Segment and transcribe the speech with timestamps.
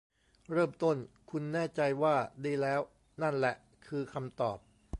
[0.51, 0.97] เริ่มต้น
[1.29, 2.15] คุณแน่ใจว่า
[2.45, 2.81] ดีแล้ว
[3.21, 3.55] นั่นแหละ
[3.87, 4.57] คือคำตอบ